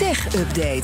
[0.00, 0.82] Tech Update.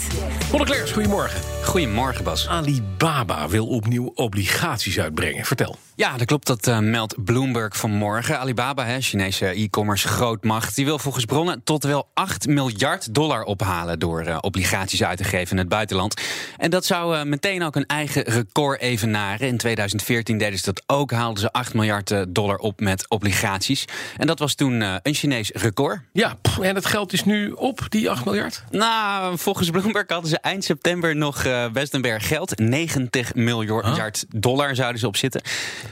[0.52, 1.40] Leclerc, goedemorgen.
[1.64, 2.48] Goedemorgen, Bas.
[2.48, 5.44] Alibaba wil opnieuw obligaties uitbrengen.
[5.44, 5.76] Vertel.
[5.94, 6.46] Ja, dat klopt.
[6.46, 8.38] Dat uh, meldt Bloomberg vanmorgen.
[8.38, 13.98] Alibaba, hè, Chinese e-commerce grootmacht, die wil volgens bronnen tot wel 8 miljard dollar ophalen
[13.98, 16.20] door uh, obligaties uit te geven in het buitenland.
[16.56, 19.46] En dat zou uh, meteen ook een eigen record evenaren.
[19.46, 23.84] In 2014 deden ze dat ook, haalden ze 8 miljard dollar op met obligaties.
[24.16, 26.00] En dat was toen een Chinees record.
[26.12, 28.64] Ja, en het geld is nu op, die 8 miljard?
[28.70, 32.58] Nou, volgens Bloomberg hadden ze eind september nog best een berg geld.
[32.58, 35.42] 90 miljard dollar zouden ze op zitten.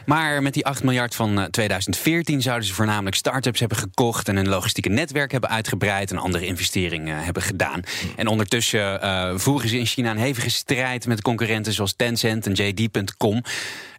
[0.06, 4.48] Maar met die 8 miljard van 2014 zouden ze voornamelijk start-ups hebben gekocht en een
[4.48, 7.80] logistieke netwerk hebben uitgebreid en andere investeringen hebben gedaan.
[8.16, 12.52] En ondertussen uh, voeren ze in China een hevige strijd met concurrenten zoals Tencent en
[12.52, 13.42] JD.com.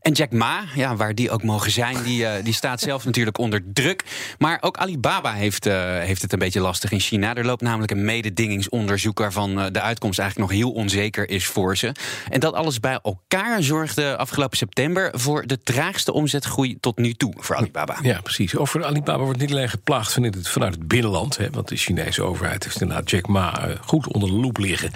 [0.05, 3.37] En Jack Ma, ja, waar die ook mogen zijn, die, uh, die staat zelf natuurlijk
[3.37, 4.03] onder druk.
[4.37, 7.35] Maar ook Alibaba heeft, uh, heeft het een beetje lastig in China.
[7.35, 11.77] Er loopt namelijk een mededingingsonderzoek waarvan uh, de uitkomst eigenlijk nog heel onzeker is voor
[11.77, 11.91] ze.
[12.29, 17.33] En dat alles bij elkaar zorgde afgelopen september voor de traagste omzetgroei tot nu toe
[17.37, 17.97] voor Alibaba.
[18.01, 18.55] Ja, precies.
[18.55, 21.37] Over Alibaba wordt niet alleen geplaagd vanuit het, vanuit het binnenland.
[21.37, 24.91] Hè, want de Chinese overheid heeft inderdaad Jack Ma goed onder de loep liggen.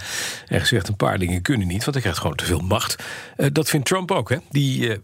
[0.47, 3.03] En gezegd een paar dingen kunnen niet, want hij krijgt gewoon te veel macht.
[3.51, 4.29] dat vindt Trump ook.
[4.29, 4.37] Hè.
[4.49, 4.97] Die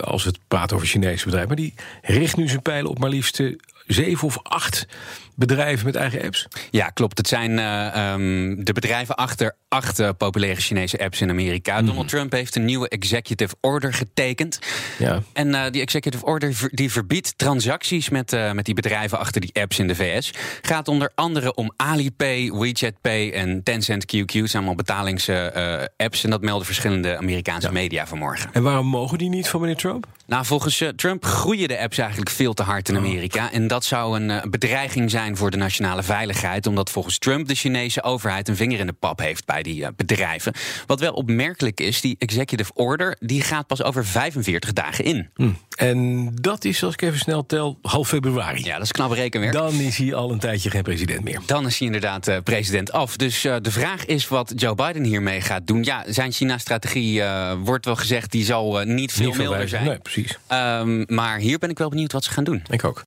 [0.00, 3.40] als het praten over Chinese bedrijven, maar die richt nu zijn pijlen op maar liefst
[3.86, 4.86] zeven of acht
[5.34, 6.46] bedrijven met eigen apps?
[6.70, 7.18] Ja, klopt.
[7.18, 11.80] Het zijn uh, um, de bedrijven achter acht uh, populaire Chinese apps in Amerika.
[11.80, 11.86] Mm.
[11.86, 14.58] Donald Trump heeft een nieuwe executive order getekend.
[14.98, 15.22] Ja.
[15.32, 19.50] En uh, die executive order ver, die verbiedt transacties met, met die bedrijven achter die
[19.52, 20.32] apps in de VS.
[20.62, 24.32] Gaat onder andere om Alipay, WeChat Pay en Tencent QQ.
[24.32, 26.24] zijn allemaal betalingsapps.
[26.24, 27.72] en dat melden verschillende Amerikaanse ja.
[27.72, 28.50] media vanmorgen.
[28.52, 30.06] En waarom mogen die niet van meneer Trump?
[30.26, 33.44] Nou, volgens Trump groeien de apps eigenlijk veel te hard in Amerika.
[33.44, 33.54] Oh.
[33.54, 36.66] En dat zou een bedreiging zijn voor de nationale veiligheid.
[36.66, 39.88] Omdat volgens Trump de Chinese overheid een vinger in de pap heeft bij die uh,
[39.96, 40.52] bedrijven.
[40.86, 45.30] Wat wel opmerkelijk is, die executive order die gaat pas over 45 dagen in.
[45.34, 45.50] Hm.
[45.76, 48.64] En dat is, als ik even snel tel, half februari.
[48.64, 49.52] Ja, dat is knap rekenwerk.
[49.52, 51.40] Dan is hij al een tijdje geen president meer.
[51.46, 53.16] Dan is hij inderdaad uh, president af.
[53.16, 55.82] Dus uh, de vraag is wat Joe Biden hiermee gaat doen.
[55.82, 57.22] Ja, zijn China-strategie
[57.64, 59.84] wordt wel gezegd, die zal niet veel milder zijn.
[59.84, 60.38] Nee, precies.
[60.52, 62.62] Um, maar hier ben ik wel benieuwd wat ze gaan doen.
[62.70, 63.02] Ik ook.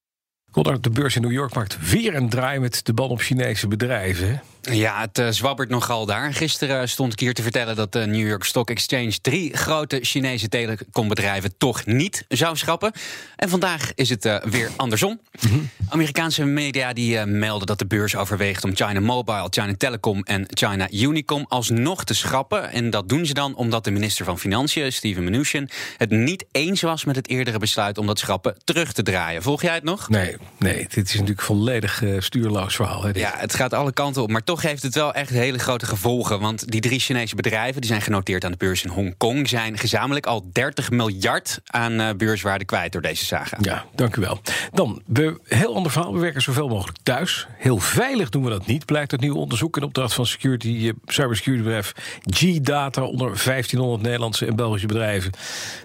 [0.82, 4.42] De beurs in New York maakt weer een draai met de bal op Chinese bedrijven.
[4.72, 6.34] Ja, het uh, zwabbert nogal daar.
[6.34, 10.48] Gisteren stond ik hier te vertellen dat de New York Stock Exchange drie grote Chinese
[10.48, 12.92] telecombedrijven toch niet zou schrappen.
[13.36, 15.20] En vandaag is het uh, weer andersom.
[15.40, 15.70] Mm -hmm.
[15.90, 20.46] Amerikaanse media die uh, melden dat de beurs overweegt om China Mobile, China Telecom en
[20.48, 22.72] China Unicom alsnog te schrappen.
[22.72, 26.82] En dat doen ze dan omdat de minister van Financiën, Steven Mnuchin, het niet eens
[26.82, 29.42] was met het eerdere besluit om dat schrappen terug te draaien.
[29.42, 30.10] Volg jij het nog?
[30.10, 33.04] Nee, nee dit is natuurlijk volledig stuurloos verhaal.
[33.04, 33.10] Hè.
[33.14, 36.40] Ja, het gaat alle kanten op, maar toch heeft het wel echt hele grote gevolgen.
[36.40, 39.50] Want die drie Chinese bedrijven die zijn genoteerd aan de beurs in Hongkong...
[39.50, 43.58] zijn gezamenlijk al 30 miljard aan uh, beurswaarde kwijt door deze saga.
[43.62, 44.42] Ja, dank u wel.
[44.74, 46.14] Dan, we, heel ander verhaal.
[46.14, 47.48] We werken zoveel mogelijk thuis.
[47.58, 49.78] Heel veilig doen we dat niet, blijkt uit nieuw onderzoek...
[49.78, 51.94] in opdracht van security, uh, cybersecurity bedrijf
[52.30, 53.02] G-Data...
[53.02, 55.32] onder 1500 Nederlandse en Belgische bedrijven.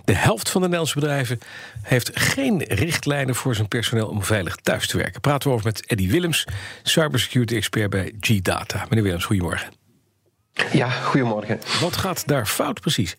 [0.04, 1.38] De helft van de Nederlandse bedrijven
[1.82, 3.34] heeft geen richtlijnen...
[3.34, 5.20] voor zijn personeel om veilig thuis te werken.
[5.20, 6.44] Praten we over met Eddie Willems,
[6.82, 8.61] cybersecurity-expert bij G-Data.
[8.88, 9.72] Meneer Willems, goedemorgen.
[10.72, 11.60] Ja, goedemorgen.
[11.80, 13.16] Wat gaat daar fout precies?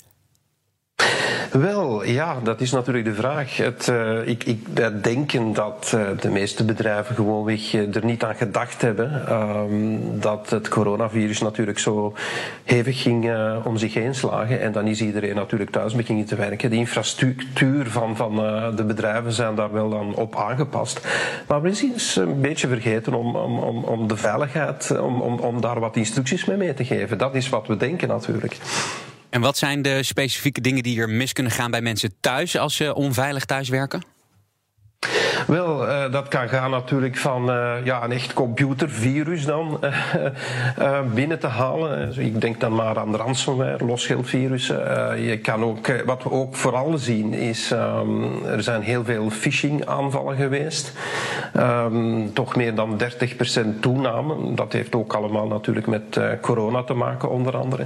[1.60, 3.58] Wel, ja, dat is natuurlijk de vraag.
[3.58, 8.36] Het, uh, ik, ik denken dat uh, de meeste bedrijven gewoonweg uh, er niet aan
[8.36, 12.14] gedacht hebben um, dat het coronavirus natuurlijk zo
[12.64, 13.32] hevig ging
[13.64, 14.62] om zich heen slagen.
[14.62, 16.70] En dan is iedereen natuurlijk thuis beginnen te werken.
[16.70, 18.36] De infrastructuur van, van
[18.76, 21.08] de bedrijven zijn daar wel dan op aangepast.
[21.48, 25.62] Maar we zijn een beetje vergeten om, om, om, om de veiligheid, om, om, om
[25.62, 27.18] daar wat instructies mee mee te geven.
[27.18, 28.58] Dat is wat we denken natuurlijk.
[29.34, 32.76] En wat zijn de specifieke dingen die er mis kunnen gaan bij mensen thuis als
[32.76, 34.04] ze onveilig thuis werken?
[35.48, 39.80] Wel, uh, dat kan gaan natuurlijk van uh, ja, een echt computervirus dan
[40.80, 42.14] uh, binnen te halen.
[42.18, 45.22] Ik denk dan maar aan ransomware, losgeldvirussen.
[45.22, 49.86] je kan ook, wat we ook vooral zien is, um, er zijn heel veel phishing
[49.86, 50.92] aanvallen geweest.
[51.58, 54.54] Um, toch meer dan 30% toename.
[54.54, 57.84] Dat heeft ook allemaal natuurlijk met corona te maken onder andere.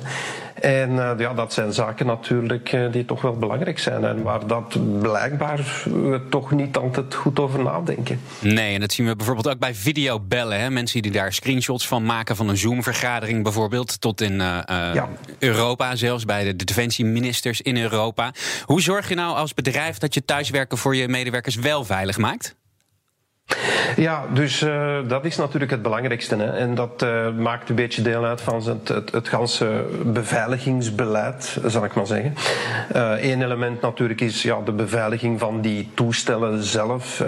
[0.61, 4.05] En ja, dat zijn zaken natuurlijk die toch wel belangrijk zijn.
[4.05, 5.85] En waar dat blijkbaar
[6.29, 8.19] toch niet altijd goed over over nadenken.
[8.39, 10.59] Nee, en dat zien we bijvoorbeeld ook bij videobellen.
[10.59, 10.69] Hè?
[10.69, 14.01] Mensen die daar screenshots van maken van een Zoom-vergadering bijvoorbeeld.
[14.01, 15.09] Tot in uh, ja.
[15.39, 18.33] Europa, zelfs bij de, de defensieministers in Europa.
[18.65, 22.55] Hoe zorg je nou als bedrijf dat je thuiswerken voor je medewerkers wel veilig maakt?
[23.95, 26.35] Ja, dus uh, dat is natuurlijk het belangrijkste.
[26.35, 26.57] Hè.
[26.57, 31.83] En dat uh, maakt een beetje deel uit van het, het, het ganse beveiligingsbeleid, zal
[31.83, 32.33] ik maar zeggen.
[33.21, 37.23] Eén uh, element natuurlijk is ja, de beveiliging van die toestellen zelf.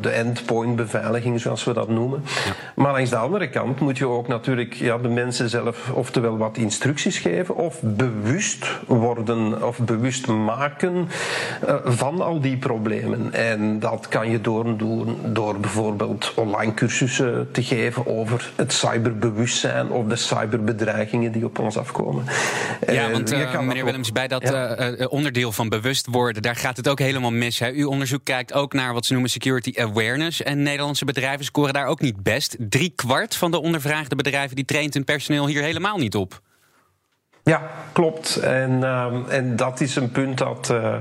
[0.00, 2.24] de endpoint beveiliging, zoals we dat noemen.
[2.24, 2.52] Ja.
[2.74, 6.56] Maar langs de andere kant moet je ook natuurlijk ja, de mensen zelf oftewel wat
[6.56, 11.08] instructies geven of bewust worden of bewust maken
[11.84, 13.32] van al die problemen.
[13.32, 19.90] En dat kan je door, doen door bijvoorbeeld online cursussen te geven over het cyberbewustzijn
[19.90, 22.24] of de cyberbedreigingen die op ons afkomen.
[22.86, 24.90] Ja, want uh, meneer Willems, bij dat ja.
[24.90, 27.58] uh, onderdeel van bewust worden, daar gaat het ook helemaal mis.
[27.58, 27.70] Hè?
[27.70, 30.42] Uw onderzoek kijkt ook naar wat ze noemen security awareness.
[30.42, 32.56] En Nederlandse bedrijven scoren daar ook niet best.
[32.58, 36.40] Drie kwart van de ondervraagde bedrijven die traint hun personeel hier helemaal niet op.
[37.44, 37.62] Ja,
[37.92, 38.36] klopt.
[38.36, 40.94] En, uh, en dat is een punt dat uh,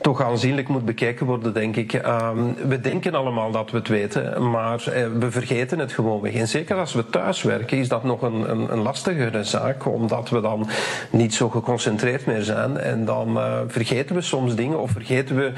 [0.00, 1.92] toch aanzienlijk moet bekeken worden, denk ik.
[1.92, 2.30] Uh,
[2.68, 6.34] we denken allemaal dat we het weten, maar uh, we vergeten het gewoon weg.
[6.34, 10.28] En zeker als we thuis werken, is dat nog een, een, een lastigere zaak, omdat
[10.28, 10.68] we dan
[11.10, 12.78] niet zo geconcentreerd meer zijn.
[12.78, 13.38] En dan
[13.68, 15.52] vergeten we soms dingen, of vergeten we,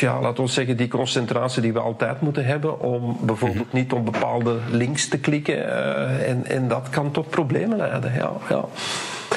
[0.00, 4.04] ja, laten we zeggen, die concentratie die we altijd moeten hebben, om bijvoorbeeld niet op
[4.04, 5.68] bepaalde links te klikken.
[6.26, 8.12] en, en dat kan tot problemen leiden.
[8.14, 8.64] Ja, ja.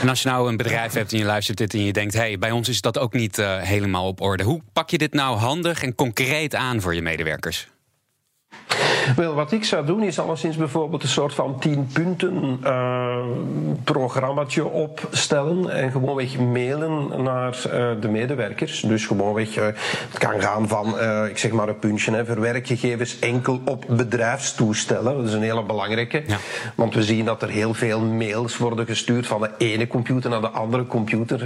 [0.01, 2.19] En als je nou een bedrijf hebt en je luistert dit en je denkt: hé,
[2.19, 4.43] hey, bij ons is dat ook niet uh, helemaal op orde.
[4.43, 7.67] Hoe pak je dit nou handig en concreet aan voor je medewerkers?
[9.15, 13.17] Wel, wat ik zou doen is alleszins bijvoorbeeld een soort van tien punten uh,
[13.83, 18.81] programmaatje opstellen en gewoonweg mailen naar uh, de medewerkers.
[18.81, 19.65] Dus gewoonweg, uh,
[20.09, 20.99] het kan gaan van,
[21.29, 25.15] ik zeg maar een puntje, hè, verwerk gegevens enkel op bedrijfstoestellen.
[25.17, 26.23] Dat is een hele belangrijke.
[26.27, 26.37] Ja.
[26.75, 30.41] Want we zien dat er heel veel mails worden gestuurd van de ene computer naar
[30.41, 31.37] de andere computer.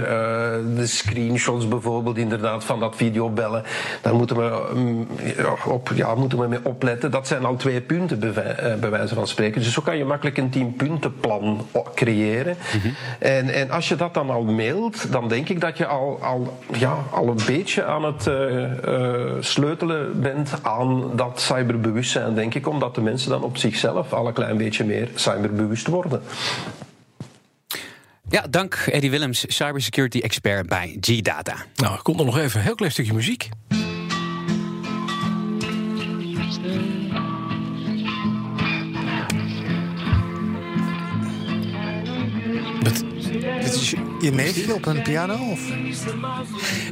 [0.74, 3.62] de screenshots bijvoorbeeld inderdaad van dat videobellen.
[4.02, 5.08] Daar moeten we, um,
[5.66, 7.10] op, ja, moeten we mee opletten.
[7.10, 8.18] Dat zijn al twee punten,
[8.80, 9.60] bij wijze van spreken.
[9.60, 12.56] Dus zo kan je makkelijk een tienpuntenplan creëren.
[12.74, 12.94] Mm -hmm.
[13.18, 16.58] en, en als je dat dan al mailt, dan denk ik dat je al, al,
[16.78, 22.68] ja, al een beetje aan het uh, uh, sleutelen bent aan dat cyberbewustzijn, denk ik.
[22.68, 26.22] Omdat de mensen dan op zichzelf al een klein beetje meer cyberbewust worden.
[28.28, 31.54] Ja, dank Eddie Willems, cybersecurity expert bij G-Data.
[31.74, 33.48] Nou, er komt er nog even een heel klein stukje muziek.
[43.82, 43.90] Is
[44.20, 45.34] je neefje op een piano?
[45.34, 45.60] Of?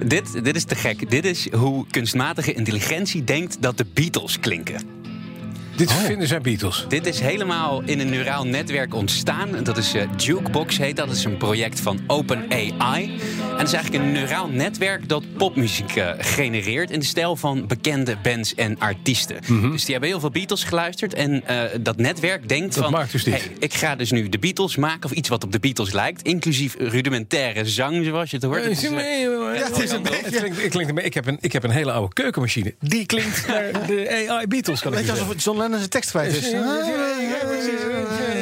[0.07, 1.11] Dit, dit is te gek.
[1.11, 5.00] Dit is hoe kunstmatige intelligentie denkt dat de Beatles klinken.
[5.81, 5.97] Dit oh.
[5.97, 6.85] vinden zij Beatles.
[6.89, 9.65] Dit is helemaal in een neuraal netwerk ontstaan.
[9.65, 11.07] Dat is uh, Jukebox heet dat.
[11.07, 13.05] Dat is een project van OpenAI.
[13.51, 16.91] En dat is eigenlijk een neuraal netwerk dat popmuziek uh, genereert...
[16.91, 19.37] in de stijl van bekende bands en artiesten.
[19.47, 19.71] Mm -hmm.
[19.71, 21.15] Dus die hebben heel veel Beatles geluisterd.
[21.15, 22.93] En uh, dat netwerk denkt dat van...
[22.93, 23.35] Maakt dus dit.
[23.35, 26.23] Hey, ik ga dus nu de Beatles maken of iets wat op de Beatles lijkt.
[26.23, 28.63] Inclusief rudimentaire zang, zoals je het hoort.
[28.63, 31.03] Het is, ja, het is een beetje...
[31.03, 32.75] Ik, heb een, ik heb een hele oude keukenmachine.
[32.81, 34.81] Die klinkt naar de AI Beatles.
[34.81, 36.51] Kan Weet je alsof het John Lennon zijn tekst kwijt is.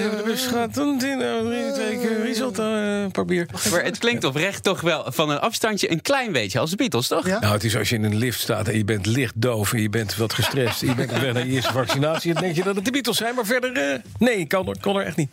[0.09, 3.47] De bus gaat toen twee keer risotto, papier.
[3.71, 7.07] Maar het klinkt oprecht toch wel van een afstandje een klein beetje als de Beatles,
[7.07, 7.27] toch?
[7.27, 7.39] Ja?
[7.39, 9.83] Nou, het is als je in een lift staat en je bent licht doof en
[9.83, 10.83] je bent wat gestrest.
[10.83, 12.33] en je bent weg naar je eerste vaccinatie.
[12.33, 15.05] Dan denk je dat het de Beatles zijn, maar verder, uh, nee, kan, kan er
[15.05, 15.31] echt niet.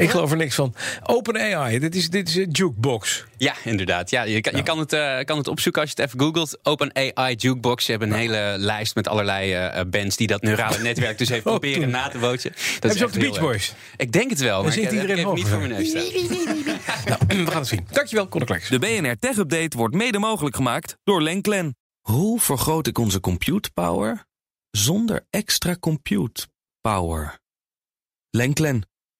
[0.00, 0.74] Ik geloof er niks van.
[1.02, 3.24] OpenAI, dit is, dit is een jukebox.
[3.36, 4.10] Ja, inderdaad.
[4.10, 6.58] Ja, je kan, je kan, het, uh, kan het opzoeken als je het even googelt.
[6.62, 7.84] OpenAI Jukebox.
[7.84, 11.42] Ze hebben een hele lijst met allerlei uh, bands die dat neurale netwerk dus heeft
[11.42, 12.50] proberen na te bootsen.
[12.50, 13.74] Dat Hebben ze ook de Beach Boys?
[13.96, 15.92] Ik denk het wel, maar ik, iedereen ik niet voor mijn neus
[17.08, 17.86] nou, we gaan het zien.
[17.90, 18.60] Dankjewel, Conor.
[18.68, 21.76] De BNR Tech Update wordt mede mogelijk gemaakt door Lenklen.
[22.00, 24.24] Hoe vergroot ik onze compute power
[24.70, 26.46] zonder extra compute
[26.80, 27.38] power?
[28.30, 28.88] Lenklen.